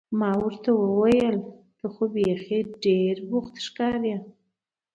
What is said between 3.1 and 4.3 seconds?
بوخت ښکارې.